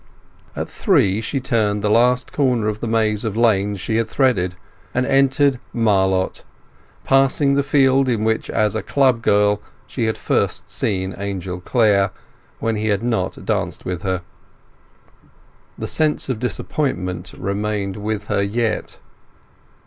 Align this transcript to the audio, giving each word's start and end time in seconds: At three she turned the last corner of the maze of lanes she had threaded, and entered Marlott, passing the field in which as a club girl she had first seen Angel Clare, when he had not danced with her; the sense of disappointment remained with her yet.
At 0.55 0.67
three 0.67 1.21
she 1.21 1.39
turned 1.39 1.83
the 1.83 1.87
last 1.91 2.33
corner 2.33 2.67
of 2.67 2.79
the 2.79 2.87
maze 2.87 3.23
of 3.23 3.37
lanes 3.37 3.79
she 3.79 3.97
had 3.97 4.07
threaded, 4.07 4.55
and 4.95 5.05
entered 5.05 5.59
Marlott, 5.73 6.43
passing 7.03 7.53
the 7.53 7.61
field 7.61 8.09
in 8.09 8.23
which 8.23 8.49
as 8.49 8.73
a 8.73 8.81
club 8.81 9.21
girl 9.21 9.61
she 9.85 10.05
had 10.05 10.17
first 10.17 10.71
seen 10.71 11.13
Angel 11.19 11.59
Clare, 11.59 12.09
when 12.57 12.77
he 12.77 12.87
had 12.87 13.03
not 13.03 13.45
danced 13.45 13.85
with 13.85 14.01
her; 14.01 14.23
the 15.77 15.87
sense 15.87 16.29
of 16.29 16.39
disappointment 16.39 17.33
remained 17.33 17.95
with 17.95 18.25
her 18.25 18.41
yet. 18.41 18.97